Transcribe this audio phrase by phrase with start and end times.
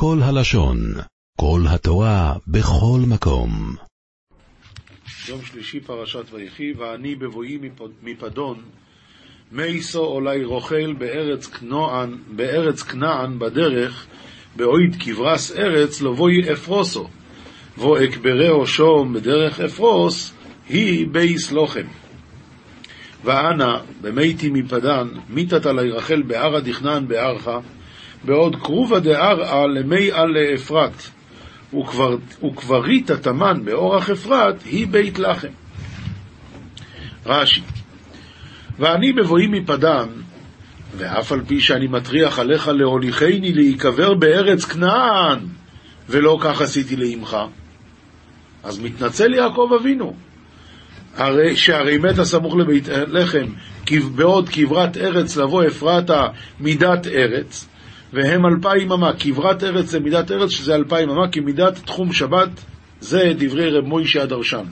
[0.00, 0.78] כל הלשון,
[1.40, 3.74] כל התורה, בכל מקום.
[5.28, 7.58] יום שלישי פרשת ויחי, ואני בבואי
[8.02, 8.62] מפדון,
[9.52, 14.06] מייסו עולי רוכל בארץ כנען, בארץ כנען בדרך,
[14.56, 17.08] באויד כברס ארץ, לבואי אפרוסו,
[17.78, 20.32] ואקברהו שום בדרך אפרוס,
[20.68, 21.86] היא בייס לוחם.
[23.24, 27.58] ואנה, במיתי מפדן, מיתת עלי רחל בערא דכנן בערכה,
[28.24, 31.02] בעוד קרובה דערעה למי על לאפרת,
[32.44, 35.48] וכברית התמן באורח אפרת, היא בית לחם.
[37.26, 37.62] רש"י
[38.78, 40.08] ואני בבואי מפדן,
[40.96, 45.38] ואף על פי שאני מטריח עליך להוליכני להיקבר בארץ כנען,
[46.08, 47.36] ולא כך עשיתי לאמך,
[48.64, 50.14] אז מתנצל יעקב אבינו,
[51.16, 53.46] הרי, שהרי מת הסמוך לבית לחם,
[54.14, 56.26] בעוד כברת ארץ לבוא אפרתה
[56.60, 57.68] מידת ארץ,
[58.12, 62.64] והם אלפיים אמה, כברת ארץ זה מידת ארץ שזה אלפיים אמה, כי מידת תחום שבת
[63.00, 64.64] זה דברי רב מוישה הדרשן.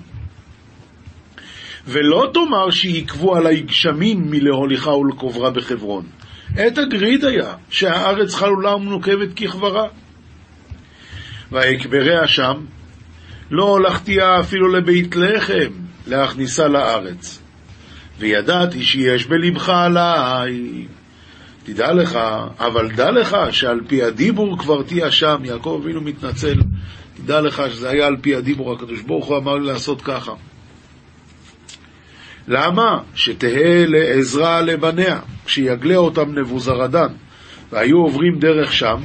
[1.86, 6.06] ולא תאמר שיקבו עלי גשמים מלהוליכה ולקוברה בחברון.
[6.52, 9.88] את הגריד היה שהארץ חלולה ומנוקבת ככברה.
[11.52, 12.54] ויקבריה שם,
[13.50, 15.72] לא הולכתיה אפילו לבית לחם
[16.06, 17.42] להכניסה לארץ.
[18.18, 20.86] וידעתי שיש בלבך עליי.
[21.66, 22.18] תדע לך,
[22.58, 26.54] אבל דע לך שעל פי הדיבור כבר תהיה שם, יעקב אבינו מתנצל,
[27.14, 30.32] תדע לך שזה היה על פי הדיבור, הקדוש ברוך הוא אמר לי לעשות ככה.
[32.48, 32.98] למה?
[33.14, 37.08] שתהא לעזרה לבניה, כשיגלה אותם נבוזרדן,
[37.72, 38.96] והיו עוברים דרך שם,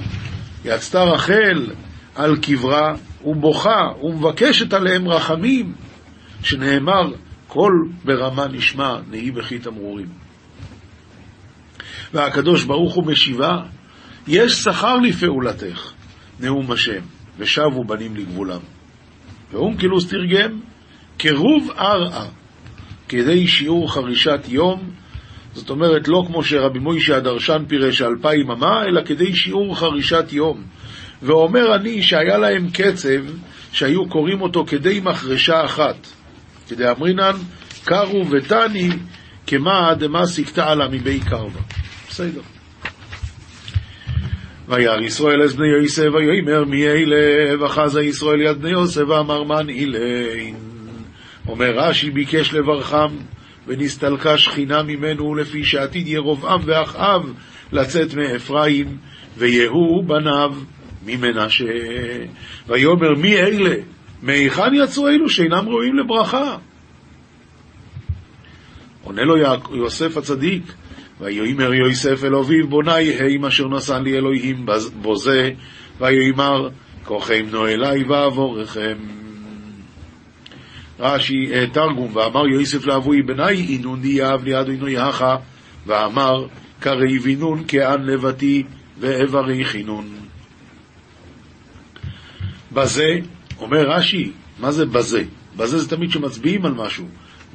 [0.66, 1.68] יצתה רחל
[2.16, 2.96] על קברה
[3.26, 5.74] ובוכה ומבקשת עליהם רחמים,
[6.44, 7.14] שנאמר,
[7.48, 10.21] קול ברמה נשמע, נהי בכי תמרורים.
[12.14, 13.58] והקדוש ברוך הוא משיבה,
[14.28, 15.92] יש שכר לפעולתך,
[16.40, 17.02] נאום השם,
[17.38, 18.60] ושבו בנים לגבולם.
[19.52, 20.60] ואונקלוס תרגם,
[21.18, 22.28] קירוב ערעה,
[23.10, 24.92] כדי שיעור חרישת יום,
[25.54, 30.64] זאת אומרת, לא כמו שרבי מוישה הדרשן פירש אלפיים אמה, אלא כדי שיעור חרישת יום.
[31.22, 33.34] ואומר אני שהיה להם קצב
[33.72, 36.08] שהיו קוראים אותו כדי מחרשה אחת.
[36.68, 37.34] כדי אמרינן,
[37.84, 38.90] קרו ותני
[39.48, 41.60] כמה דמה סיכתה לה מבי קרבה.
[42.12, 42.42] בסדר.
[44.68, 49.70] וירא ישראל אז בני יוסף ויאמר מי אלה וחזה ישראל יד בני יוסף ואמר מן
[49.70, 50.56] אילין.
[51.48, 53.16] אומר רש"י ביקש לברכם
[53.68, 57.34] ונסתלקה שכינה ממנו לפי שעתיד ירבעם ואחאב
[57.72, 58.98] לצאת מאפרים
[59.38, 60.54] ויהוא בניו
[61.06, 61.66] ממנשה.
[62.68, 63.76] ויאמר מי אלה?
[64.22, 66.58] מהיכן יצאו אלו שאינם ראויים לברכה?
[69.04, 69.38] עונה לו
[69.76, 70.64] יוסף הצדיק,
[71.22, 74.66] ויאמר יוסף אל אביו בוני הם אשר נשא לי אלוהים
[75.02, 75.50] בוזה,
[76.00, 76.70] ויאמר
[77.06, 78.98] כוחם נו אלי ואבורכם.
[81.00, 85.36] רש"י תרגום, ואמר יוסף לאבוי בני אינון דיאב ליד עינו יחה,
[85.88, 86.48] ואמר
[86.80, 88.64] קרי וינון כאן לבתי
[89.00, 90.06] ואיברי חינון.
[92.72, 93.10] בזה,
[93.60, 95.24] אומר רש"י, מה זה בזה?
[95.58, 97.06] בזה זה תמיד שמצביעים על משהו.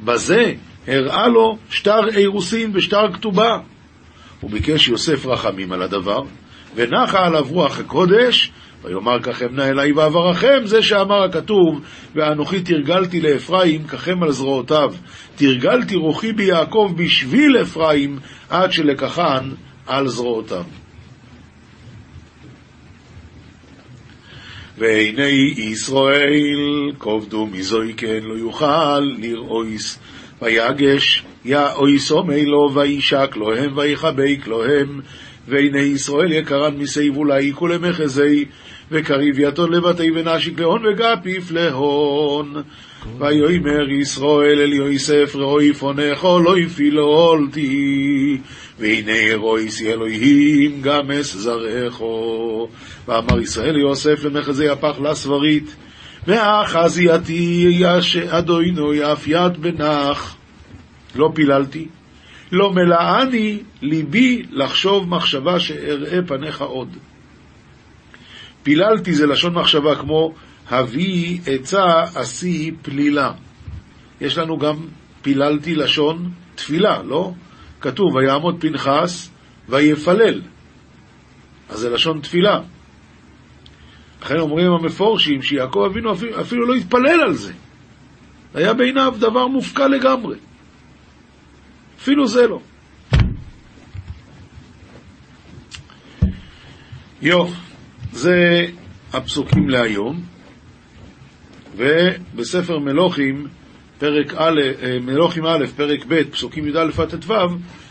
[0.05, 0.55] בזה
[0.89, 3.59] הראה לו שטר אירוסין ושטר כתובה.
[4.41, 6.23] הוא ביקש יוסף רחמים על הדבר,
[6.75, 8.53] ונחה עליו רוח הקודש,
[8.83, 11.81] ויאמר ככם נא אלי ואברכם, זה שאמר הכתוב,
[12.15, 14.95] ואנוכי תרגלתי לאפרים ככם על זרועותיו,
[15.37, 18.19] תרגלתי רוחי ביעקב בשביל אפרים,
[18.51, 19.51] עד שלקחן
[19.87, 20.65] על זרועותיו.
[24.79, 25.27] והנה
[25.57, 29.99] ישראל כובדו מזויקן לא יוכל לראויס
[30.43, 35.01] ויגש יאויס אומילו וישק להם ויחבק להם
[35.49, 38.45] והנה ישראל יקרן מסייבו לאיקו למחזי
[38.91, 42.63] וקריב יתון לבתי ונשיק להון וגפיף להון.
[43.19, 48.39] ויאמר ישראל אל יוסף ראוי פונךו לא יפילולתי
[48.79, 52.69] והנה רויסי אלוהים גם אס זרעךו
[53.09, 55.77] ואמר ישראל ליוסף למחזי הפח לסברית
[56.27, 60.36] ואחזייתי יש אדוינו יד בנח
[61.19, 61.89] לא פיללתי
[62.53, 66.97] לא מלאני ליבי לחשוב מחשבה שאראה פניך עוד.
[68.63, 70.35] פיללתי זה לשון מחשבה כמו
[70.71, 73.33] הביא עצה עשי פלילה.
[74.21, 74.77] יש לנו גם
[75.23, 77.33] פיללתי לשון תפילה, לא?
[77.81, 79.31] כתוב ויעמוד פנחס
[79.69, 80.43] ויפלל.
[81.69, 82.61] אז זה לשון תפילה.
[84.23, 87.53] לכן אומרים המפורשים שיעקב אבינו אפילו, אפילו לא התפלל על זה.
[88.55, 90.37] היה בעיניו דבר מופקע לגמרי.
[91.99, 92.61] אפילו זה לא.
[97.23, 97.47] יו,
[98.13, 98.67] זה
[99.13, 100.23] הפסוקים להיום,
[101.77, 103.47] ובספר מלוכים,
[103.99, 107.35] פרק א', אה, מלוכים א', פרק ב', פסוקים י"א עד ט"ו,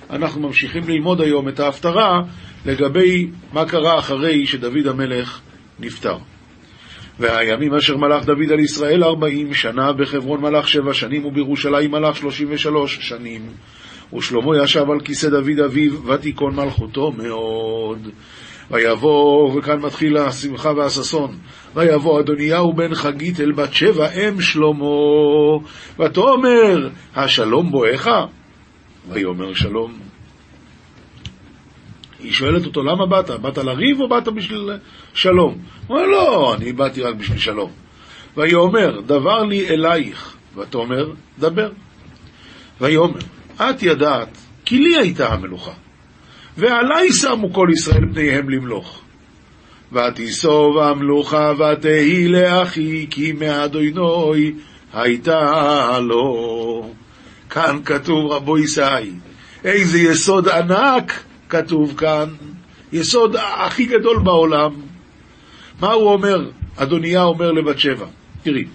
[0.09, 2.21] אנחנו ממשיכים ללמוד היום את ההפטרה
[2.65, 5.41] לגבי מה קרה אחרי שדוד המלך
[5.79, 6.17] נפטר.
[7.19, 12.47] והימים אשר מלך דוד על ישראל ארבעים שנה, בחברון מלך שבע שנים, ובירושלים מלך שלושים
[12.51, 13.41] ושלוש שנים.
[14.17, 18.09] ושלמה ישב על כיסא דוד אביו, ותיכון מלכותו מאוד.
[18.71, 21.37] ויבוא, וכאן מתחיל השמחה והששון,
[21.75, 24.85] ויבוא אדוניהו בן חגית אל בת שבע אם שלמה,
[25.99, 28.07] ותאמר, השלום בואך?
[29.09, 29.93] ויאמר שלום.
[32.19, 33.29] היא שואלת אותו, למה באת?
[33.29, 34.69] באת לריב או באת בשביל
[35.13, 35.57] שלום?
[35.87, 37.71] הוא אומר, לא, אני באתי רק בשביל שלום.
[38.37, 41.69] ויאמר, דבר לי אלייך, ותאמר, דבר.
[42.81, 43.19] ויאמר,
[43.61, 45.71] את ידעת, כי לי הייתה המלוכה,
[46.57, 49.01] ועלי שמו כל ישראל פניהם למלוך.
[49.91, 54.51] ותיסוב המלוכה ותהי לאחי, כי מאדוני
[54.93, 56.89] הייתה לו.
[57.49, 59.11] כאן כתוב רבו ישי,
[59.63, 62.29] איזה יסוד ענק כתוב כאן,
[62.93, 64.71] יסוד הכי גדול בעולם.
[65.81, 66.49] מה הוא אומר?
[66.75, 68.05] אדוניה אומר לבת שבע,
[68.43, 68.65] תראי,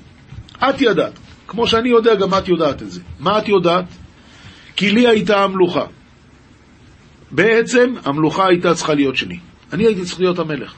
[0.56, 1.12] את ידעת,
[1.46, 3.00] כמו שאני יודע, גם את יודעת את זה.
[3.20, 3.84] מה את יודעת?
[4.80, 5.84] כי לי הייתה המלוכה.
[7.30, 9.38] בעצם המלוכה הייתה צריכה להיות שלי.
[9.72, 10.74] אני הייתי צריך להיות המלך.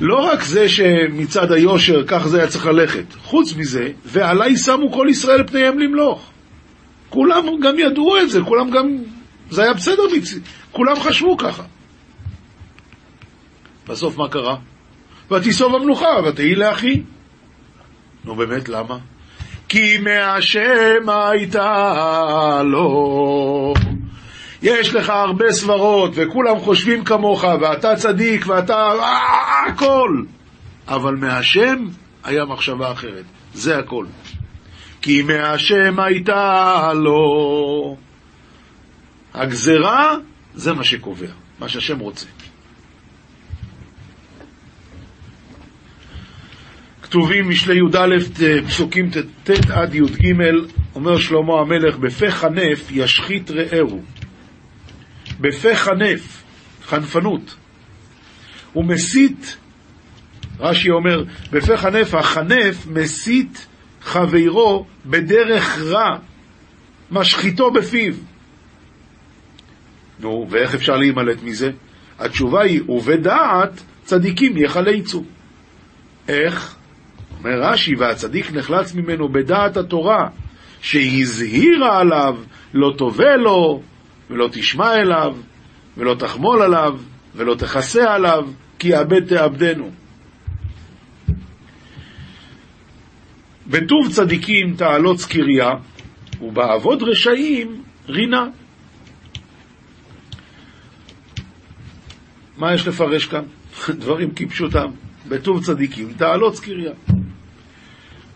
[0.00, 5.06] לא רק זה שמצד היושר כך זה היה צריך ללכת, חוץ מזה, ועליי שמו כל
[5.10, 6.30] ישראל פניהם למלוך.
[7.08, 8.86] כולם גם ידעו את זה, כולם גם...
[9.50, 10.02] זה היה בסדר,
[10.72, 11.62] כולם חשבו ככה.
[13.88, 14.56] בסוף מה קרה?
[15.30, 17.02] ותיסוב המלוכה, ותהי לאחי.
[18.24, 18.98] נו באמת, למה?
[19.70, 23.74] כי מהשם הייתה לו.
[24.62, 28.74] יש לך הרבה סברות, וכולם חושבים כמוך, ואתה צדיק, ואתה...
[28.74, 30.22] אה, הכל.
[30.88, 31.86] אבל מהשם
[32.24, 33.24] היה מחשבה אחרת.
[33.54, 34.06] זה הכל.
[35.02, 37.96] כי מהשם הייתה לו.
[39.34, 40.14] הגזרה
[40.54, 42.26] זה מה שקובע, מה שהשם רוצה.
[47.10, 48.18] כתובים משלי י"א
[48.68, 49.10] פסוקים
[49.44, 50.34] ט' עד י"ג,
[50.94, 54.02] אומר שלמה המלך, בפה חנף ישחית רעהו.
[55.40, 56.42] בפה חנף,
[56.84, 57.56] חנפנות.
[58.72, 59.56] הוא מסית,
[60.60, 63.66] רש"י אומר, בפה חנף, החנף מסית
[64.02, 66.18] חברו בדרך רע,
[67.10, 68.14] משחיתו בפיו.
[70.20, 71.70] נו, ואיך אפשר להימלט מזה?
[72.18, 75.24] התשובה היא, ובדעת צדיקים יחלצו.
[76.28, 76.79] איך?
[77.44, 80.28] אומר רש"י, והצדיק נחלץ ממנו בדעת התורה,
[80.80, 82.36] שהזהירה עליו,
[82.74, 83.82] לא תובע לו,
[84.30, 85.36] ולא תשמע אליו,
[85.96, 86.98] ולא תחמול עליו,
[87.34, 88.48] ולא תכסה עליו,
[88.78, 89.90] כי יאבד תאבדנו.
[93.66, 95.70] בטוב צדיקים תעלות קריה,
[96.40, 98.46] ובעבוד רשעים רינה.
[102.58, 103.42] מה יש לפרש כאן?
[104.00, 104.90] דברים כפשוטם.
[105.28, 106.92] בטוב צדיקים תעלות קריה.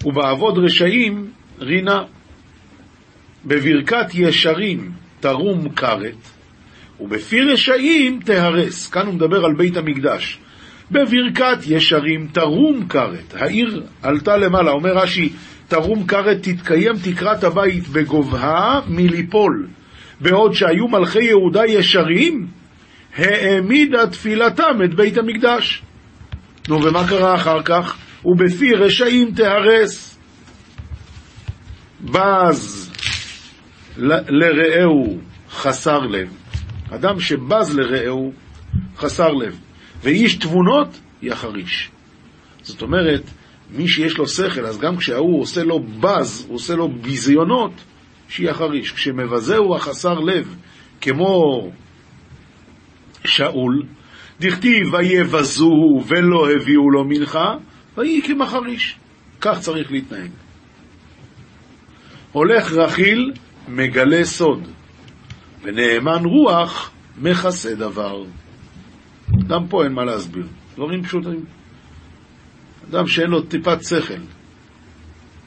[0.04, 1.30] ובעבוד רשעים
[1.60, 2.02] רינה.
[3.44, 6.28] בברכת ישרים תרום כרת,
[7.00, 8.88] ובפי רשעים תהרס.
[8.88, 10.38] כאן הוא מדבר על בית המקדש.
[10.90, 13.34] בברכת ישרים תרום כרת.
[13.34, 15.32] העיר עלתה למעלה, אומר רש"י,
[15.68, 19.66] תרום כרת תתקיים תקרת הבית בגובהה מליפול.
[20.20, 22.46] בעוד שהיו מלכי יהודה ישרים,
[23.16, 25.82] העמידה תפילתם את בית המקדש.
[26.68, 27.96] נו, ומה קרה אחר כך?
[28.24, 30.18] ובפי רשעים תהרס.
[32.00, 32.92] בז
[34.28, 35.18] לרעהו
[35.50, 36.28] חסר לב.
[36.90, 38.32] אדם שבז לרעהו
[38.96, 39.60] חסר לב.
[40.02, 41.90] ואיש תבונות יחריש.
[42.62, 43.22] זאת אומרת,
[43.70, 47.72] מי שיש לו שכל, אז גם כשההוא עושה לו בז, הוא עושה לו ביזיונות,
[48.28, 48.92] שיחריש.
[48.92, 50.56] כשמבזהו החסר לב,
[51.00, 51.70] כמו
[53.24, 53.82] שאול,
[54.40, 57.54] דכתיב ויבזוהו ולא הביאו לו מנחה,
[57.96, 58.96] ויהי כמחריש.
[59.40, 60.30] כך צריך להתנהג.
[62.32, 63.32] הולך רכיל,
[63.68, 64.68] מגלה סוד,
[65.62, 68.24] ונאמן רוח, מכסה דבר.
[69.48, 71.44] גם פה אין מה להסביר, דברים פשוטים.
[72.90, 74.14] אדם שאין לו טיפת שכל,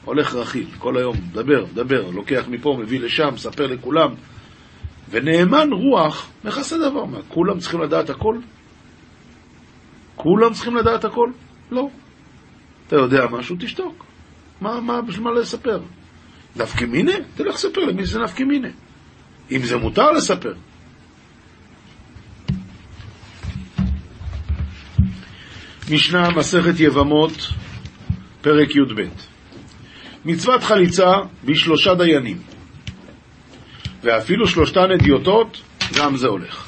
[0.04, 4.14] הולך רכיל כל היום, מדבר, מדבר, לוקח מפה, מביא לשם, מספר לכולם,
[5.10, 7.04] ונאמן רוח, מכסה דבר.
[7.04, 8.38] מה, כולם צריכים לדעת הכל?
[10.16, 11.30] כולם צריכים לדעת הכל?
[11.70, 11.88] לא.
[12.88, 14.04] אתה יודע משהו, תשתוק.
[14.60, 15.80] מה, מה, בשביל מה לספר?
[16.56, 17.12] נפקא מיני?
[17.34, 18.68] תלך לספר למי זה נפקא מיני.
[19.50, 20.54] אם זה מותר לספר.
[25.90, 27.48] משנה מסכת יבמות,
[28.40, 29.08] פרק י"ב.
[30.24, 31.12] מצוות חליצה
[31.44, 32.38] בשלושה דיינים,
[34.02, 35.62] ואפילו שלושתן אדיוטות,
[35.98, 36.67] גם זה הולך.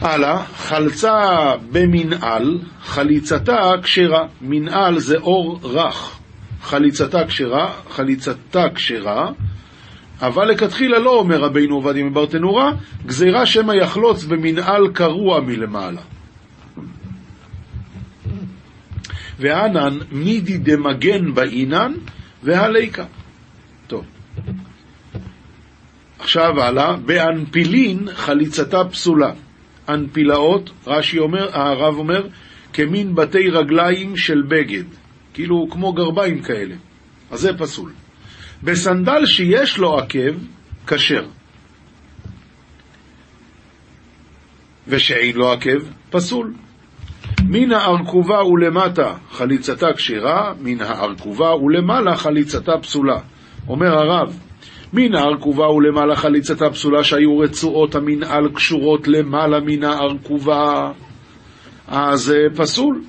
[0.00, 4.26] הלאה, חלצה במנעל, חליצתה כשרה.
[4.40, 6.18] מנעל זה אור רך.
[6.62, 9.30] חליצתה כשרה, חליצתה כשרה,
[10.20, 12.72] אבל לכתחילה לא אומר רבינו עובדיה מברטנורה,
[13.06, 16.00] גזירה שמא יחלוץ במנעל קרוע מלמעלה.
[19.38, 21.92] ואנן מידי דמגן באינן
[22.42, 23.04] והליקה.
[23.86, 24.04] טוב.
[26.18, 29.32] עכשיו הלאה, באנפילין חליצתה פסולה.
[29.88, 32.26] אנפילאות, רש"י אומר, הרב אומר,
[32.72, 34.84] כמין בתי רגליים של בגד,
[35.34, 36.74] כאילו כמו גרביים כאלה.
[37.30, 37.92] אז זה פסול.
[38.62, 40.34] בסנדל שיש לו עקב,
[40.86, 41.26] כשר.
[44.88, 45.78] ושאין לו עקב,
[46.10, 46.54] פסול.
[47.44, 53.18] מן הארכובה ולמטה חליצתה כשרה, מן הארכובה ולמעלה חליצתה פסולה.
[53.68, 54.38] אומר הרב,
[54.92, 60.92] מן הארכובה ולמעלה חליצתה פסולה שהיו רצועות המנעל קשורות למעלה מן הארכובה,
[61.88, 63.02] אז פסול.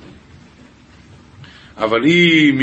[1.78, 2.54] אבל היא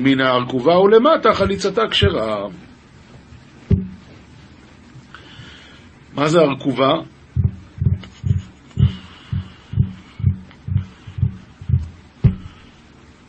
[0.00, 2.46] מן הארכובה ולמטה חליצתה כשרה.
[6.14, 6.92] מה זה ארכובה?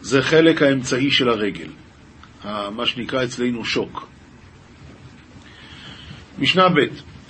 [0.01, 1.69] זה חלק האמצעי של הרגל,
[2.45, 4.10] מה שנקרא אצלנו שוק.
[6.41, 6.79] משנה ב'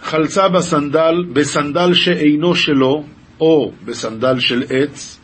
[0.02, 3.04] חלצה בסנדל, בסנדל שאינו שלו,
[3.40, 5.20] או בסנדל של עץ,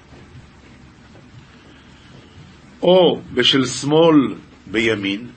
[2.81, 4.35] או בשל שמאל
[4.67, 5.27] בימין,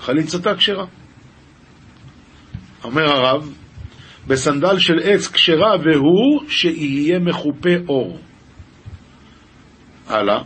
[0.00, 0.86] חליצתה כשרה.
[2.84, 3.52] אומר הרב,
[4.26, 8.18] בסנדל של עץ כשרה והוא שיהיה מחופה אור.
[10.06, 10.42] הלאה.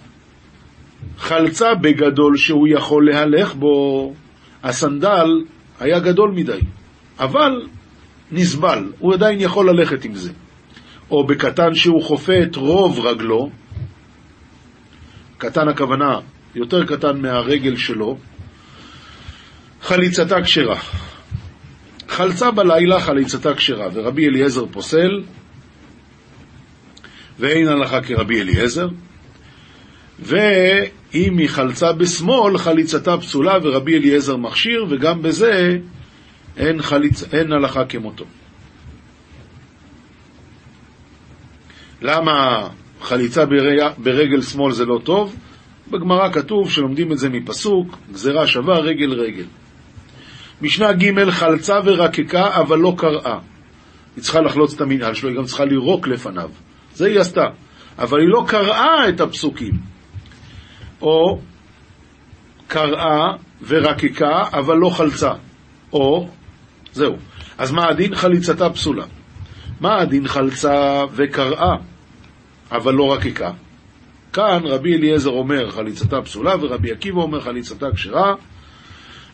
[1.18, 4.14] חלצה בגדול שהוא יכול להלך בו,
[4.62, 5.28] הסנדל
[5.80, 6.60] היה גדול מדי,
[7.22, 7.66] אבל
[8.32, 10.32] נסבל, הוא עדיין יכול ללכת עם זה.
[11.10, 13.50] או בקטן שהוא חופה את רוב רגלו,
[15.38, 16.20] קטן הכוונה
[16.54, 18.18] יותר קטן מהרגל שלו,
[19.82, 20.78] חליצתה כשרה.
[22.08, 25.22] חלצה בלילה חליצתה כשרה, ורבי אליעזר פוסל,
[27.38, 28.88] ואין הלכה כרבי אליעזר,
[30.20, 35.78] ואם היא חלצה בשמאל, חליצתה פסולה, ורבי אליעזר מכשיר, וגם בזה
[36.56, 37.34] אין, חליצ...
[37.34, 38.24] אין הלכה כמותו.
[42.02, 42.68] למה
[43.00, 43.44] חליצה
[43.98, 45.36] ברגל שמאל זה לא טוב?
[45.90, 49.44] בגמרא כתוב שלומדים את זה מפסוק, גזירה שווה רגל רגל.
[50.62, 53.38] משנה ג' חלצה ורקקה אבל לא קראה.
[54.16, 56.50] היא צריכה לחלוץ את המנהל שלו, היא גם צריכה לירוק לפניו.
[56.94, 57.46] זה היא עשתה.
[57.98, 59.72] אבל היא לא קראה את הפסוקים.
[61.02, 61.40] או
[62.66, 63.26] קראה
[63.66, 65.32] ורקקה אבל לא חלצה.
[65.92, 66.28] או,
[66.92, 67.16] זהו.
[67.58, 68.14] אז מה הדין?
[68.14, 69.04] חליצתה פסולה.
[69.80, 71.76] מה הדין חלצה וקראה
[72.72, 73.50] אבל לא רקקה?
[74.32, 78.34] כאן רבי אליעזר אומר חליצתה פסולה ורבי עקיבא אומר חליצתה כשרה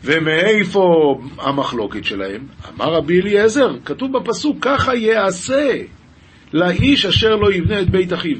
[0.04, 2.46] ומאיפה המחלוקת שלהם?
[2.74, 5.72] אמר רבי אליעזר, כתוב בפסוק ככה יעשה
[6.52, 8.36] לאיש אשר לא יבנה את בית אחיו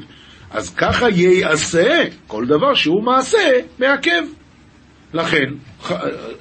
[0.51, 4.23] אז ככה ייעשה כל דבר שהוא מעשה מעכב
[5.13, 5.53] לכן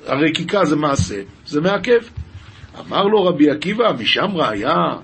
[0.07, 2.01] הרקיקה זה מעשה, זה מעכב
[2.87, 4.95] אמר לו רבי עקיבא, משם ראיה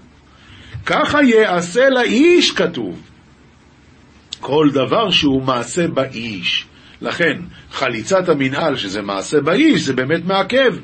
[0.87, 3.01] ככה יעשה לאיש כתוב
[4.41, 6.67] כל דבר שהוא מעשה באיש.
[7.01, 7.41] לכן,
[7.71, 10.75] חליצת המנהל, שזה מעשה באיש, זה באמת מעכב.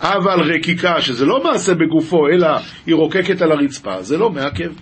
[0.00, 2.48] אבל רקיקה, שזה לא מעשה בגופו, אלא
[2.86, 4.72] היא רוקקת על הרצפה, זה לא מעכב.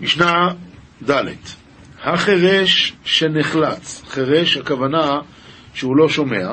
[0.00, 0.48] משנה
[1.10, 1.24] ד'
[2.02, 5.18] החרש שנחלץ, חרש הכוונה
[5.74, 6.52] שהוא לא שומע,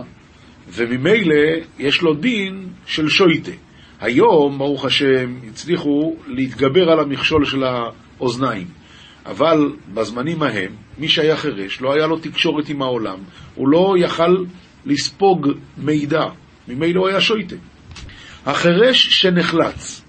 [0.71, 1.35] וממילא
[1.79, 3.51] יש לו דין של שויטה.
[3.99, 8.67] היום, ברוך השם, הצליחו להתגבר על המכשול של האוזניים.
[9.25, 13.17] אבל בזמנים ההם, מי שהיה חירש, לא היה לו תקשורת עם העולם,
[13.55, 14.37] הוא לא יכל
[14.85, 15.47] לספוג
[15.77, 16.23] מידע,
[16.67, 17.55] ממילא הוא היה שויטה.
[18.45, 20.01] החירש שנחלץ,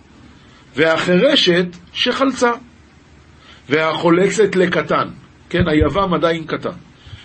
[0.77, 2.53] והחירשת שחלצה,
[3.69, 5.09] והחולצת לקטן,
[5.51, 6.77] כן, היבם עדיין קטן.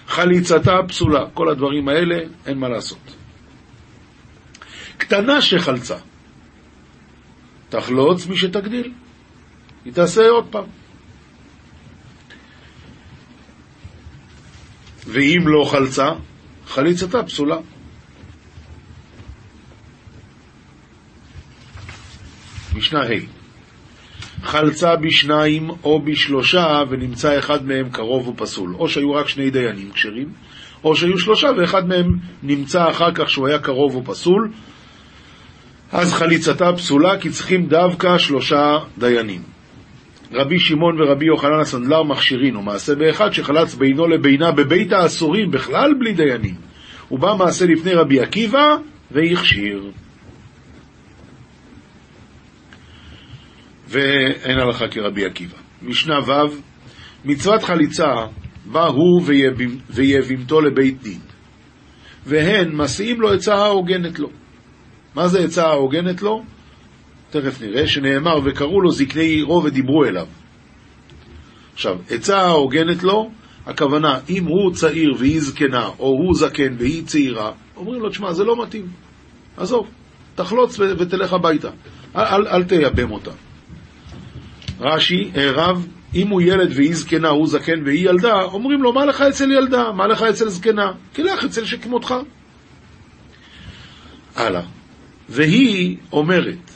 [0.07, 2.15] חליצתה פסולה, כל הדברים האלה,
[2.45, 3.15] אין מה לעשות.
[4.97, 5.95] קטנה שחלצה,
[7.69, 8.93] תחלוץ מי שתגדיל.
[9.85, 10.65] היא תעשה עוד פעם.
[15.07, 16.09] ואם לא חלצה,
[16.67, 17.57] חליצתה פסולה.
[22.75, 23.37] משנה ה'
[24.43, 28.75] חלצה בשניים או בשלושה ונמצא אחד מהם קרוב ופסול.
[28.75, 30.33] או שהיו רק שני דיינים כשרים,
[30.83, 34.51] או שהיו שלושה ואחד מהם נמצא אחר כך שהוא היה קרוב ופסול,
[35.91, 39.41] אז חליצתה פסולה כי צריכים דווקא שלושה דיינים.
[40.31, 46.13] רבי שמעון ורבי יוחנן הסנדלר מכשירין, ומעשה באחד שחלץ בינו לבינה בבית האסורים, בכלל בלי
[46.13, 46.55] דיינים.
[47.07, 48.75] הוא בא מעשה לפני רבי עקיבא
[49.11, 49.91] והכשיר.
[53.87, 55.57] ואין הלכה כרבי עקיבא.
[55.81, 56.57] משנה ו'
[57.25, 58.13] מצוות חליצה
[58.65, 59.21] בא הוא
[59.89, 61.19] ויבימתו לבית דין,
[62.25, 64.29] והן מסיעים לו עצה ההוגנת לו.
[65.17, 66.43] מה זה עצה ההוגנת לו?
[67.29, 70.27] תכף נראה, שנאמר וקראו לו זקני עירו ודיברו אליו.
[71.73, 73.29] עכשיו, עצה ההוגנת לו,
[73.65, 78.43] הכוונה, אם הוא צעיר והיא זקנה, או הוא זקן והיא צעירה, אומרים לו, תשמע, זה
[78.43, 78.87] לא מתאים.
[79.57, 79.87] עזוב,
[80.35, 81.69] תחלוץ ותלך הביתה.
[82.15, 83.31] אל, אל, אל תייבם אותה.
[84.79, 89.05] רש"י, אה, רב, אם הוא ילד והיא זקנה, הוא זקן והיא ילדה, אומרים לו, מה
[89.05, 89.91] לך אצל ילדה?
[89.91, 90.91] מה לך אצל זקנה?
[91.13, 92.13] כי לך אצל שכמותך.
[94.35, 94.76] הלאה.
[95.29, 96.71] והיא אומרת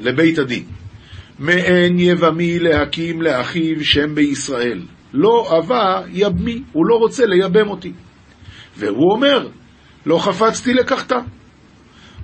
[0.00, 0.64] לבית הדין,
[1.38, 4.82] מעין יבמי להקים לאחיו שם בישראל,
[5.12, 7.92] לא אבה יבמי, הוא לא רוצה לייבם אותי.
[8.76, 9.48] והוא אומר,
[10.06, 11.18] לא חפצתי לקחתה.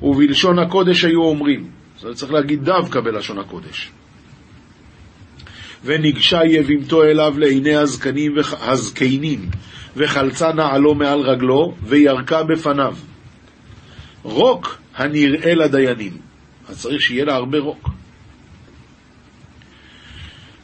[0.03, 1.71] ובלשון הקודש היו אומרים,
[2.01, 3.91] זה צריך להגיד דווקא בלשון הקודש.
[5.85, 9.49] וניגשה יבימתו אליו לעיני הזקנים והזקנים,
[9.97, 12.95] וחלצה נעלו מעל רגלו, וירקה בפניו.
[14.23, 16.13] רוק הנראה לדיינים.
[16.69, 17.89] אז צריך שיהיה לה הרבה רוק.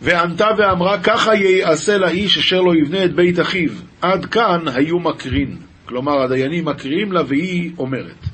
[0.02, 3.70] וענתה ואמרה, ככה ייעשה לאיש אשר לא יבנה את בית אחיו.
[4.02, 5.56] עד כאן היו מקרין.
[5.84, 8.24] כלומר, הדיינים מקריאים לה והיא אומרת.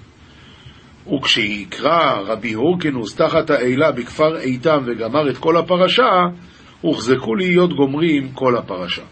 [1.13, 6.11] וכשיקרא רבי הורקנוס תחת האלה בכפר איתם וגמר את כל הפרשה,
[6.81, 9.03] הוחזקו להיות גומרים כל הפרשה.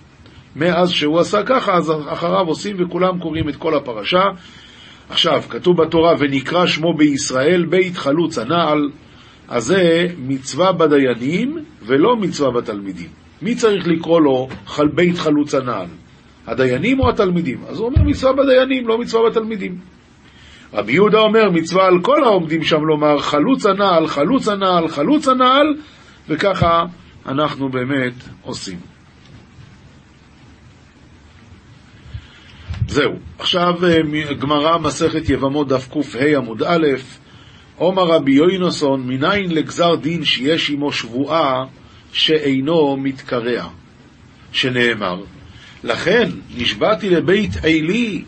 [0.56, 4.22] מאז שהוא עשה ככה, אז אחריו עושים וכולם קוראים את כל הפרשה.
[5.10, 8.90] עכשיו, כתוב בתורה, ונקרא שמו בישראל בית חלוץ הנעל,
[9.48, 13.08] אז זה מצווה בדיינים ולא מצווה בתלמידים.
[13.42, 14.48] מי צריך לקרוא לו
[14.94, 15.86] בית חלוץ הנעל?
[16.46, 17.60] הדיינים או התלמידים?
[17.68, 19.78] אז הוא אומר מצווה בדיינים, לא מצווה בתלמידים.
[20.72, 25.74] רבי יהודה אומר מצווה על כל העומדים שם לומר חלוץ הנעל, חלוץ הנעל, חלוץ הנעל,
[26.28, 26.84] וככה
[27.26, 28.97] אנחנו באמת עושים.
[32.88, 33.12] זהו.
[33.38, 36.86] עכשיו אה, גמרא מסכת יבמות דף קה עמוד א',
[37.76, 41.64] עומר רבי יוינוסון, מניין לגזר דין שיש עמו שבועה
[42.12, 43.68] שאינו מתקרע,
[44.52, 45.20] שנאמר,
[45.84, 48.24] לכן נשבעתי לבית עלי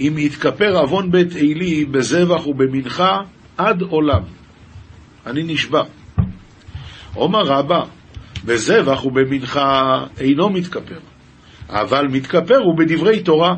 [0.00, 3.18] אם יתכפר עוון בית עלי בזבח ובמנחה
[3.56, 4.22] עד עולם.
[5.26, 5.82] אני נשבע.
[7.14, 7.80] עומר רבה,
[8.44, 10.98] בזבח ובמנחה אינו מתכפר,
[11.68, 13.54] אבל מתכפר הוא בדברי תורה.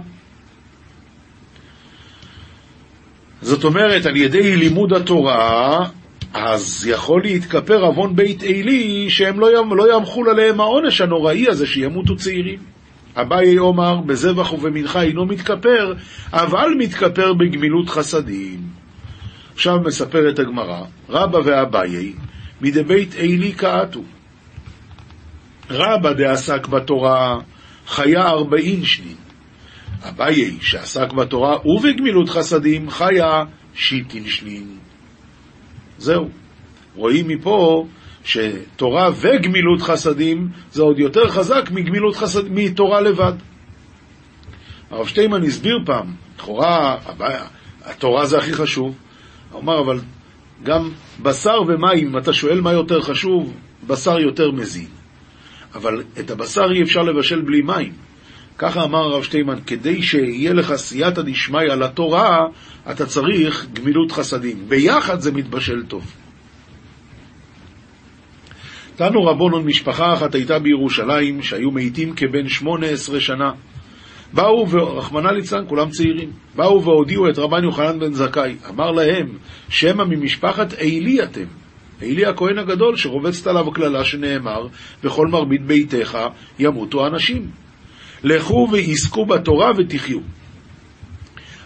[3.44, 5.86] זאת אומרת, על ידי לימוד התורה,
[6.34, 12.16] אז יכול להתכפר עוון בית עלי, שהם לא, לא ימחול עליהם העונש הנוראי הזה, שימותו
[12.16, 12.58] צעירים.
[13.16, 15.94] אביי אומר, בזבח ובמנחה אינו מתכפר,
[16.32, 18.60] אבל מתכפר בגמילות חסדים.
[19.54, 22.12] עכשיו מספרת הגמרא, רבא ואביי,
[22.60, 24.02] מדבית עלי קעתו.
[25.70, 27.38] רבא דעסק בתורה
[27.86, 29.23] חיה ארבעין שנין.
[30.08, 34.78] אביי, שעסק בתורה ובגמילות חסדים, חיה שיטין שנין.
[35.98, 36.28] זהו.
[36.96, 37.86] רואים מפה
[38.24, 43.32] שתורה וגמילות חסדים זה עוד יותר חזק מגמילות חסד, מתורה לבד.
[44.90, 46.96] הרב שטיימן הסביר פעם, לכאורה
[47.84, 48.94] התורה זה הכי חשוב.
[49.52, 50.00] הוא אמר, אבל
[50.62, 50.90] גם
[51.22, 53.54] בשר ומים, אם אתה שואל מה יותר חשוב,
[53.86, 54.88] בשר יותר מזין.
[55.74, 57.92] אבל את הבשר אי אפשר לבשל בלי מים.
[58.58, 62.38] ככה אמר הרב שטיימן, כדי שיהיה לך סייעתא דשמיא לתורה,
[62.90, 64.68] אתה צריך גמילות חסדים.
[64.68, 66.14] ביחד זה מתבשל טוב.
[68.96, 73.50] תנו רבונון, משפחה אחת הייתה בירושלים, שהיו מתים כבן שמונה עשרה שנה.
[74.32, 78.56] באו, ורחמנא ליצלן, כולם צעירים, באו והודיעו את רבן יוחנן בן זכאי.
[78.68, 79.28] אמר להם,
[79.68, 81.44] שמא ממשפחת עלי אתם.
[82.02, 84.66] עלי הכהן הגדול, שרובצת עליו קללה שנאמר,
[85.04, 86.18] בכל מרבית ביתך
[86.58, 87.63] ימותו אנשים.
[88.24, 90.20] לכו ועסקו בתורה ותחיו.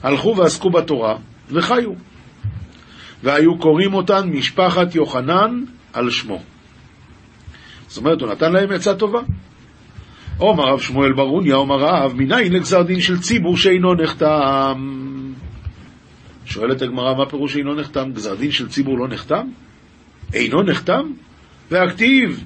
[0.03, 1.17] הלכו ועסקו בתורה
[1.51, 1.93] וחיו.
[3.23, 6.43] והיו קוראים אותן משפחת יוחנן על שמו.
[7.89, 9.21] זאת אומרת, הוא נתן להם עצה טובה.
[10.41, 14.89] אומר רב שמואל ברוניה, אומר רב, מניין לגזר דין של ציבור שאינו נחתם?
[16.45, 18.13] שואלת הגמרא, מה פירוש שאינו נחתם?
[18.13, 19.47] גזר דין של ציבור לא נחתם?
[20.35, 21.13] אינו נחתם?
[21.71, 22.45] והכתיב,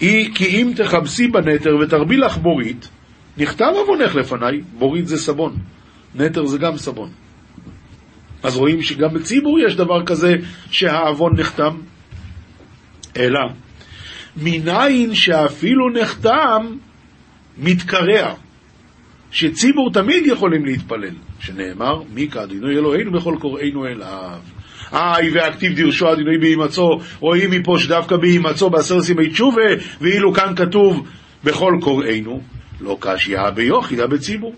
[0.00, 2.88] היא כי אם תכבסי בנתר ותרבי לך בורית,
[3.36, 5.56] נכתב עוונך לפניי, בורית זה סבון,
[6.14, 7.10] נתר זה גם סבון.
[8.42, 10.34] אז רואים שגם בציבור יש דבר כזה
[10.70, 11.76] שהעוון נחתם.
[13.16, 13.40] אלא,
[14.36, 16.76] מניין שאפילו נחתם,
[17.58, 18.34] מתקרע.
[19.30, 24.40] שציבור תמיד יכולים להתפלל, שנאמר, מי כאדינוי אלוהינו בכל קוראינו אליו.
[24.92, 31.06] איי והכתיב דירשו אדינוי בהימצאו, רואים מפה שדווקא בהימצאו בעשר סימי תשובה, ואילו כאן כתוב
[31.44, 32.40] בכל קוראינו,
[32.80, 34.54] לא קשיא ביוחיד, בציבור.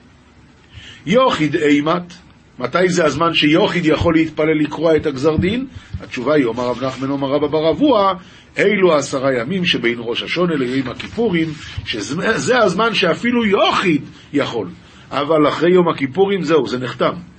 [1.06, 2.12] יוחיד אימת,
[2.58, 5.66] מתי זה הזמן שיחיד יכול להתפלל לקרוע את הגזר דין?
[6.00, 8.14] התשובה היא, אומר רב נחמן אומר רבה בר אבוה,
[8.58, 11.48] אלו עשרה ימים שבין ראש השנה ליום הכיפורים,
[11.84, 14.68] שזה הזמן שאפילו יחיד יכול.
[15.10, 17.31] אבל אחרי יום הכיפורים זהו, זה נחתם.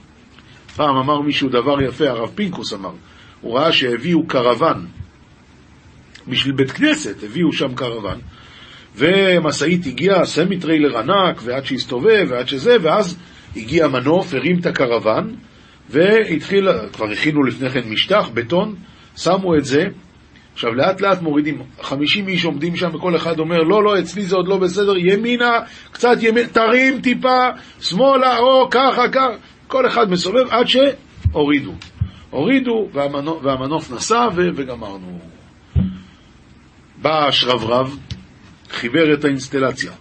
[0.75, 2.91] פעם אמר מישהו דבר יפה, הרב פינקוס אמר,
[3.41, 4.85] הוא ראה שהביאו קרוון.
[6.27, 8.19] בשביל בית כנסת, הביאו שם קרוון,
[8.95, 13.17] ומשאית הגיעה, סמי טריילר ענק, ועד שהסתובב, ועד שזה, ואז
[13.55, 15.35] הגיע מנוף, הרים את הקרוון,
[15.89, 18.75] והתחיל, כבר הכינו לפני כן משטח, בטון,
[19.17, 19.83] שמו את זה,
[20.53, 24.35] עכשיו לאט לאט מורידים, 50 איש עומדים שם וכל אחד אומר לא, לא, אצלי זה
[24.35, 25.51] עוד לא בסדר, ימינה,
[25.91, 27.49] קצת ימינה, תרים טיפה,
[27.81, 29.27] שמאלה, או ככה, ככה,
[29.73, 31.73] כל אחד מסובב עד שהורידו.
[32.29, 35.19] הורידו והמנוף, והמנוף נסע ו, וגמרנו.
[37.01, 37.97] בא השרברב,
[38.69, 39.91] חיבר את האינסטלציה.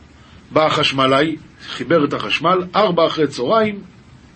[0.50, 1.36] בא החשמלאי,
[1.68, 3.82] חיבר את החשמל, ארבע אחרי צהריים,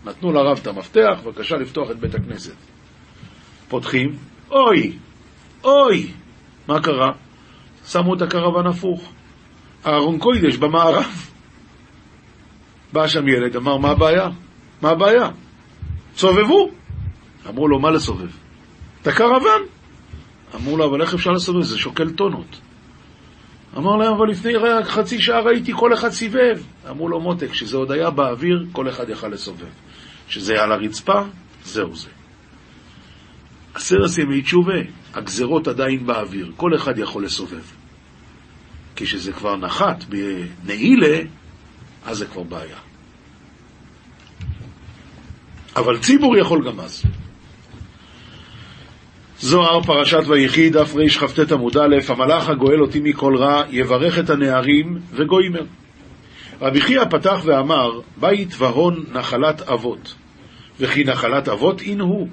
[0.05, 2.57] נתנו לרב את המפתח, בבקשה לפתוח את בית הכנסת.
[3.69, 4.17] פותחים,
[4.51, 4.99] אוי,
[5.65, 6.07] אוי!
[6.69, 7.13] מה קרה?
[7.87, 9.13] שמו את הקרוון הפוך.
[9.87, 11.31] אהרון קוידש במערב.
[12.93, 14.29] בא שם ילד, אמר, מה הבעיה?
[14.83, 15.31] מה הבעיה?
[16.17, 16.71] סובבו.
[17.49, 18.31] אמרו לו, מה לסובב?
[19.03, 19.63] את הקרוון.
[20.55, 21.63] אמרו לו, אבל איך אפשר לסובב?
[21.63, 22.61] זה שוקל טונות.
[23.77, 26.63] אמר להם, אבל לפני רק חצי שעה ראיתי כל אחד סיבב.
[26.91, 29.67] אמרו לו, מותק, כשזה עוד היה באוויר, כל אחד יכל לסובב.
[30.29, 31.23] כשזה היה על הרצפה,
[31.65, 32.09] זהו זה.
[33.75, 34.81] עשרת ימי תשובה,
[35.15, 37.63] הגזרות עדיין באוויר, כל אחד יכול לסובב.
[38.97, 41.19] כשזה כבר נחת בנעילה,
[42.05, 42.86] אז זה כבר בעיה.
[45.77, 47.05] אבל ציבור יכול גם אז.
[49.41, 54.99] זוהר, פרשת ויחי, דף רכ"ט עמוד א', המלאך הגואל אותי מכל רע, יברך את הנערים
[55.13, 55.65] וגוימר.
[56.61, 60.15] רבי חייא פתח ואמר, בית והון נחלת אבות,
[60.81, 62.29] וכי נחלת אבות אין הוא.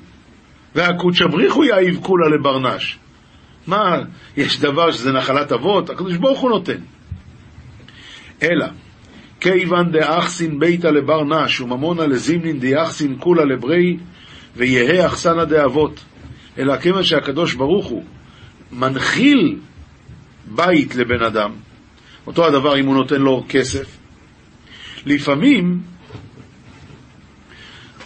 [0.75, 2.99] והקודשא בריחו יאיב כולה לברנש.
[3.67, 3.97] מה,
[4.37, 5.89] יש דבר שזה נחלת אבות?
[5.89, 6.77] הקדוש ברוך הוא נותן.
[8.43, 8.65] אלא,
[9.43, 13.97] כיוון דאחסין ביתא לברנש וממונה לזימנין דאחסין כולה לברי
[14.55, 15.99] ויהא אחסנה דאבות.
[16.57, 18.03] אלא כיוון שהקדוש ברוך הוא
[18.71, 19.59] מנחיל
[20.45, 21.51] בית לבן אדם,
[22.27, 23.97] אותו הדבר אם הוא נותן לו כסף.
[25.05, 25.79] לפעמים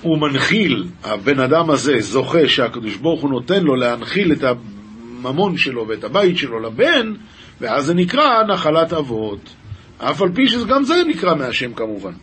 [0.01, 5.87] הוא מנחיל, הבן אדם הזה זוכה שהקדוש ברוך הוא נותן לו להנחיל את הממון שלו
[5.87, 7.13] ואת הבית שלו לבן,
[7.61, 9.49] ואז זה נקרא נחלת אבות.
[9.97, 12.13] אף על פי שגם זה נקרא מהשם כמובן.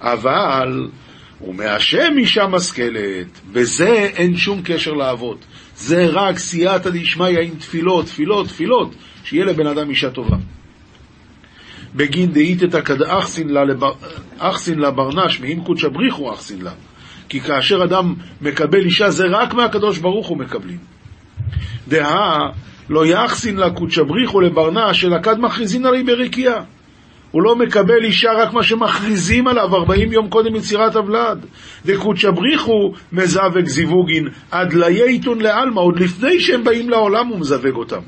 [0.00, 0.88] אבל
[1.40, 5.44] ומהשם אישה משכלת, בזה אין שום קשר לאבות.
[5.76, 10.36] זה רק סייעתא דשמיא עם תפילות, תפילות, תפילות, שיהיה לבן אדם אישה טובה.
[11.94, 13.48] בגין דאיתתא כדאחסין
[14.78, 16.72] לה ברנש, מאם קודשא בריחו אחסין לה.
[17.28, 20.78] כי כאשר אדם מקבל אישה, זה רק מהקדוש ברוך הוא מקבלים.
[21.88, 22.38] דהה
[22.88, 26.62] לא יחסין לה קודשא בריחו לברנש, אלא כד מכריזין עלי ברקיעה.
[27.32, 31.46] הוא לא מקבל אישה רק מה שמכריזים עליו 40 יום קודם יצירת הוולד.
[31.86, 38.00] דקודשא בריחו מזווק זיווגין עד לייתון לעלמא, עוד לפני שהם באים לעולם הוא מזווג אותם.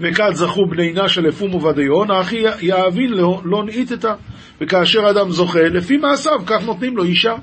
[0.00, 4.14] וכד זכו בני נשה לפום ובדיון, אחי יאבין לא, לא נאיתתא.
[4.60, 7.34] וכאשר אדם זוכה, לפי מעשיו, כך נותנים לו אישה.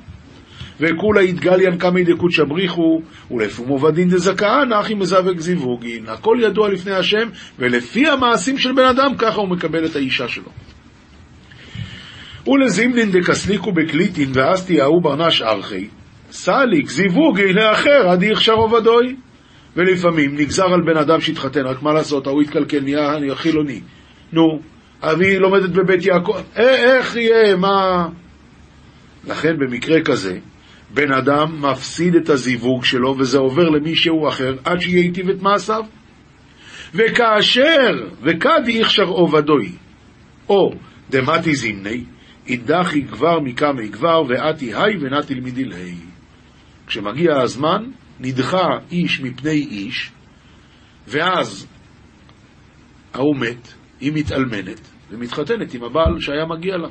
[0.79, 6.05] וכולה יתגליין קמי דקודשא בריחו, ולפום ובדין דזכאן, אחי מזווק זיווגין.
[6.07, 10.49] הכל ידוע לפני השם, ולפי המעשים של בן אדם, ככה הוא מקבל את האישה שלו.
[12.47, 15.87] ולזימנין דקסליקו בקליטין, ואז תיאהו ברנש ארכי,
[16.31, 19.15] סליק זיווגי לאחר עד יכשר עובדוי.
[19.75, 23.81] ולפעמים נגזר על בן אדם שהתחתן, רק מה לעשות, ההוא התקלקל, נהיה חילוני.
[24.33, 24.59] נו,
[25.01, 28.07] אבי לומדת בבית יעקב, איך יהיה, מה...
[29.27, 30.37] לכן במקרה כזה,
[30.93, 35.83] בן אדם מפסיד את הזיווג שלו וזה עובר למישהו אחר עד שייטיב את מעשיו.
[36.93, 39.71] וכאשר, וכד יכשר עובדוי,
[40.49, 40.71] או
[41.09, 42.03] דמתי זימני,
[42.47, 45.95] אידחי כבר מקמי כבר, ואתי היי ונתי למדילי.
[46.87, 47.83] כשמגיע הזמן,
[48.19, 50.11] נדחה איש מפני איש,
[51.07, 51.67] ואז
[53.13, 56.87] ההוא מת, היא מתאלמנת, ומתחתנת עם הבעל שהיה מגיע לה.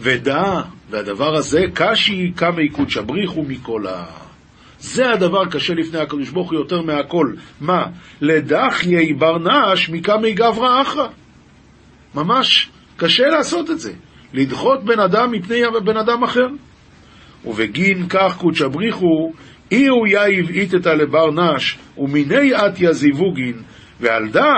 [0.00, 4.04] ודע, והדבר הזה, קשי קמי קודשא בריחו מכל ה...
[4.78, 7.32] זה הדבר קשה לפני הקדוש ברוך הוא יותר מהכל.
[7.60, 7.86] מה?
[8.20, 11.08] לדחיי ברנש מקמי גברא אחרא.
[12.14, 13.92] ממש קשה לעשות את זה.
[14.32, 16.46] לדחות בן אדם מפני בן אדם אחר.
[17.44, 19.32] ובגין כך קודשא בריחו,
[19.72, 23.62] אי הוא יאיב איתתא לבר נש, ומיני עטיה זיווגין,
[24.00, 24.52] ועל דא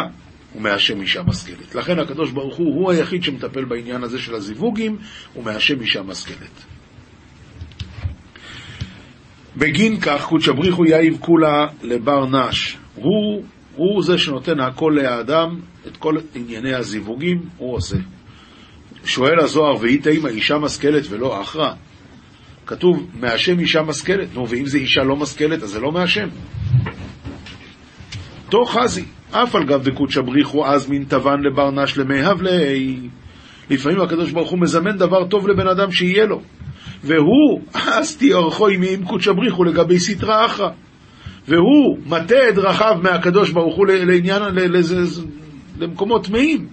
[0.56, 1.74] ומהשם אישה משכלת.
[1.74, 4.98] לכן הקדוש ברוך הוא הוא היחיד שמטפל בעניין הזה של הזיווגים,
[5.36, 6.64] ומהשם אישה משכלת.
[9.56, 12.76] בגין כך קודשא בריחו יאיב כולה לבר נש.
[12.94, 13.42] הוא,
[13.76, 17.96] הוא זה שנותן הכל לאדם, את כל ענייני הזיווגים, הוא עושה.
[19.04, 21.74] שואל הזוהר, והיא תימא אישה משכלת ולא אחרא?
[22.66, 24.28] כתוב, מהשם אישה משכלת.
[24.34, 26.28] נו, ואם זה אישה לא משכלת, אז זה לא מהשם.
[28.48, 32.96] תוך חזי, אף על גב דקודשא בריחו אז מן תבן לבר נש למאהב ליה.
[33.70, 36.40] לפעמים הקדוש ברוך הוא מזמן דבר טוב לבן אדם שיהיה לו.
[37.04, 37.60] והוא,
[37.94, 40.68] אז תיארכו עמי עם קודשא בריחו לגבי סטרא אחרא.
[41.48, 44.42] והוא מטה את דרכיו מהקדוש ברוך הוא לעניין,
[45.78, 46.66] למקומות טמאים.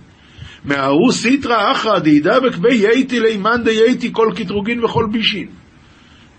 [0.65, 5.48] מההוא סיטרא אחרא דהידבק בי יייתי לימן דייתי כל קטרוגין וכל בישין.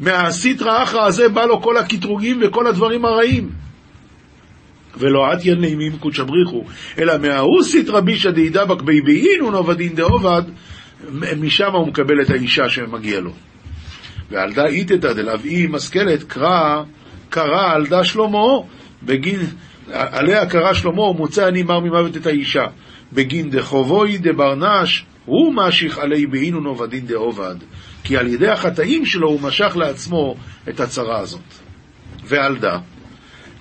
[0.01, 3.49] מהסיטרא אחרא הזה בא לו כל הקטרוגים וכל הדברים הרעים.
[4.99, 6.65] ולא אתיין ליה מן קודשא בריך הוא,
[6.99, 10.43] אלא מההוא סטרא בישא דאתדבק ביה באינון עובדין דעבד,
[11.41, 13.33] משם הוא מקבל את האישה שמגיע לו.
[14.31, 16.83] ועל דא אתתא דלאו איהי משכלת קרא,
[17.29, 18.47] קרא על דא שלמה,
[19.03, 19.41] בגין,
[19.93, 22.65] עלה קרא שלמה, מוצא אני מר ממות את האישה.
[23.13, 27.55] בגין דחובוי דבר נש, הוא משיך עליה באינון עובדין דעבד,
[28.05, 30.35] כי על ידי החטאים שלו הוא משך לעצמו
[30.69, 31.41] את הצרה הזאת.
[32.25, 32.79] ועל דה,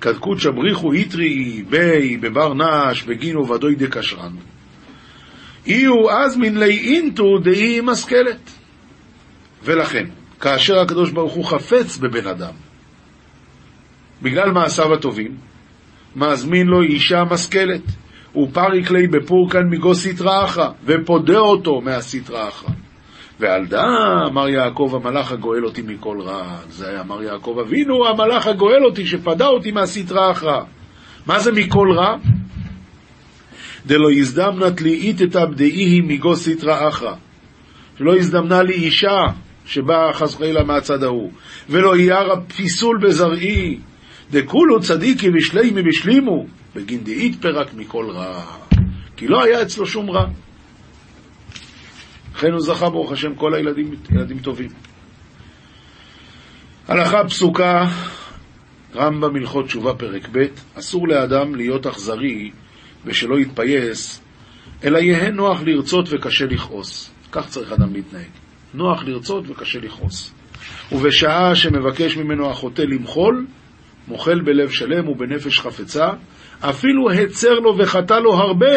[0.00, 4.32] קדקוד בריחו איתרי בי בברנש בגין עובדוי דקשרן.
[5.66, 8.50] אי-הוא אז מן לי אינטו דאי משכלת.
[9.64, 10.04] ולכן,
[10.40, 12.52] כאשר הקדוש ברוך הוא חפץ בבן אדם,
[14.22, 15.36] בגלל מעשיו הטובים,
[16.16, 17.82] מזמין לו אישה משכלת.
[18.36, 22.70] ופריק לי בפורקן מגו סטרא אחרא, ופודה אותו מהסטרא אחרא.
[23.40, 23.84] ועל דא
[24.26, 26.56] אמר יעקב המלאך הגואל אותי מכל רע.
[26.70, 30.60] זה היה אמר יעקב אבינו המלאך הגואל אותי שפדה אותי מהסטרא אחרא.
[31.26, 32.16] מה זה מכל רע?
[33.86, 37.14] דלא הזדמנת לי איתתא בדאיהי מגו סטרא אחרא.
[37.98, 39.26] שלא הזדמנה לי אישה
[39.66, 41.30] שבאה חס וחלילה מהצד ההוא.
[41.68, 43.78] ולא ירא פיסול בזרעי.
[44.30, 46.46] דכולו צדיקי ושלימי בשלימו.
[46.74, 48.42] בגין דאית פרק מכל רע,
[49.16, 50.26] כי לא היה אצלו שום רע.
[52.40, 54.68] לכן הוא זכה ברוך השם כל הילדים ילדים טובים.
[56.88, 57.84] הלכה פסוקה,
[58.94, 62.50] רמב"ם הלכות תשובה פרק ב', אסור לאדם להיות אכזרי
[63.04, 64.22] ושלא יתפייס,
[64.84, 67.10] אלא יהא נוח לרצות וקשה לכעוס.
[67.32, 68.30] כך צריך אדם להתנהג.
[68.74, 70.32] נוח לרצות וקשה לכעוס.
[70.92, 73.46] ובשעה שמבקש ממנו החוטא למחול,
[74.08, 76.08] מוחל בלב שלם ובנפש חפצה,
[76.60, 78.76] אפילו הצר לו וחטא לו הרבה,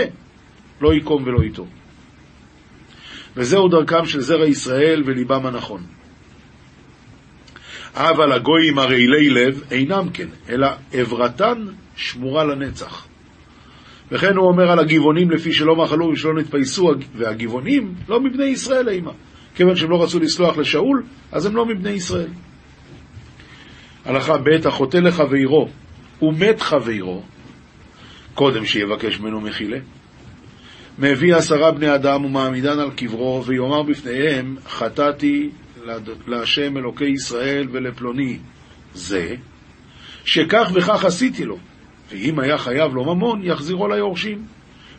[0.81, 1.67] לא יקום ולא ייטור.
[3.37, 5.83] וזהו דרכם של זרע ישראל וליבם הנכון.
[7.93, 11.65] אבל הגויים הרעילי לב אינם כן, אלא עברתן
[11.95, 13.07] שמורה לנצח.
[14.11, 19.11] וכן הוא אומר על הגבעונים לפי שלא מחלו ושלא נתפייסו, והגבעונים לא מבני ישראל אימה.
[19.55, 22.29] כיוון שהם לא רצו לסלוח לשאול, אז הם לא מבני ישראל.
[24.05, 25.69] הלכה ב' החוטא לחברו
[26.21, 27.23] ומת חברו,
[28.33, 29.77] קודם שיבקש ממנו מחילה.
[30.99, 35.49] מביא עשרה בני אדם ומעמידן על קברו, ויאמר בפניהם, חטאתי
[36.27, 38.37] להשם אלוקי ישראל ולפלוני
[38.93, 39.35] זה,
[40.25, 41.57] שכך וכך עשיתי לו,
[42.11, 44.45] ואם היה חייב לו ממון, יחזירו ליורשים.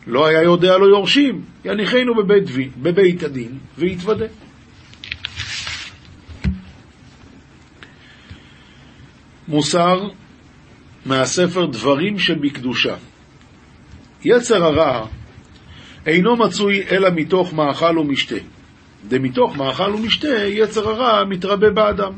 [0.06, 2.44] לא היה יודע לו יורשים, יניחנו בבית,
[2.76, 4.26] בבית הדין ויתוודה.
[9.48, 10.08] מוסר
[11.06, 12.96] מהספר דברים שבקדושה.
[14.24, 15.06] יצר הרע
[16.06, 18.36] אינו מצוי אלא מתוך מאכל ומשתה.
[19.08, 22.12] דמתוך מאכל ומשתה יצר הרע מתרבה באדם.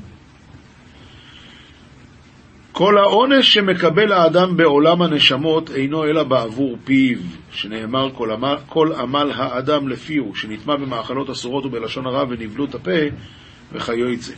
[2.72, 7.18] כל העונש שמקבל האדם בעולם הנשמות אינו אלא בעבור פיו,
[7.50, 13.00] שנאמר כל עמל, כל עמל האדם לפיו, שנטמע במאכלות אסורות ובלשון הרע ונבלות הפה,
[13.72, 14.32] וכיוצא.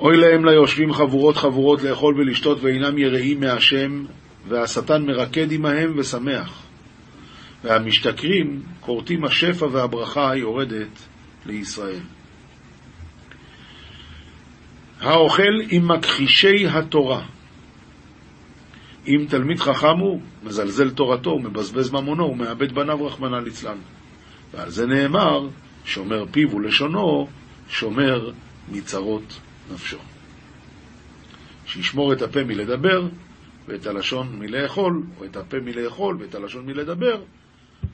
[0.00, 4.04] אוי להם ליושבים חבורות חבורות לאכול ולשתות ואינם יראים מהשם,
[4.48, 6.67] והשטן מרקד עמהם ושמח.
[7.64, 11.08] והמשתכרים כורתים השפע והברכה היורדת
[11.46, 12.00] לישראל.
[15.00, 17.22] האוכל עם מכחישי התורה.
[19.06, 23.78] אם תלמיד חכם הוא, מזלזל תורתו, הוא מבזבז ממונו, הוא מאבד בניו רחמנא ליצלן.
[24.54, 25.48] ועל זה נאמר,
[25.84, 27.28] שומר פיו ולשונו,
[27.68, 28.30] שומר
[28.68, 29.40] מצרות
[29.72, 29.98] נפשו.
[31.66, 33.08] שישמור את הפה מלדבר,
[33.68, 37.22] ואת הלשון מלאכול, או את הפה מלאכול ואת הלשון מלדבר,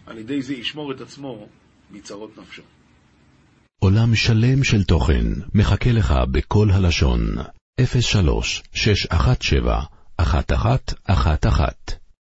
[0.07, 1.46] על ידי זה ישמור את עצמו
[1.90, 2.62] מצרות נפשו.
[3.78, 7.20] עולם שלם של תוכן מחכה לך בכל הלשון,
[8.00, 9.85] 03 617
[10.20, 12.04] 1111